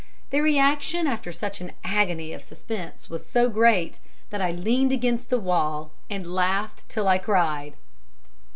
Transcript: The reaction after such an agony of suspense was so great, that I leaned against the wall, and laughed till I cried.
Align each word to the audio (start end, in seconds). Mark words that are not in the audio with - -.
The 0.31 0.41
reaction 0.41 1.05
after 1.05 1.31
such 1.31 1.61
an 1.61 1.73
agony 1.83 2.33
of 2.33 2.41
suspense 2.41 3.07
was 3.07 3.23
so 3.23 3.51
great, 3.51 3.99
that 4.31 4.41
I 4.41 4.49
leaned 4.49 4.91
against 4.91 5.29
the 5.29 5.39
wall, 5.39 5.91
and 6.09 6.25
laughed 6.25 6.89
till 6.89 7.07
I 7.07 7.19
cried. 7.19 7.75